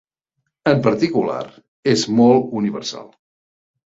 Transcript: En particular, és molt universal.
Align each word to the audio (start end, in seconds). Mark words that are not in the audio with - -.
En 0.71 0.79
particular, 0.87 1.43
és 1.93 2.07
molt 2.21 2.57
universal. 2.63 3.07